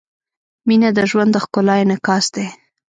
•مینه 0.67 0.89
د 0.97 0.99
ژوند 1.11 1.31
د 1.33 1.37
ښکلا 1.43 1.75
انعکاس 1.83 2.25
دی. 2.35 2.47